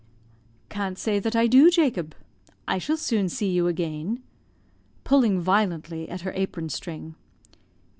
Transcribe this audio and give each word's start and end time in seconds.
"Can't 0.67 0.97
say 0.97 1.19
that 1.19 1.35
I 1.35 1.45
do, 1.45 1.69
Jacob. 1.69 2.15
I 2.67 2.79
shall 2.79 2.97
soon 2.97 3.29
see 3.29 3.51
you 3.51 3.67
again." 3.67 4.23
(pulling 5.03 5.39
violently 5.39 6.09
at 6.09 6.21
her 6.21 6.33
apron 6.35 6.69
string.) 6.69 7.13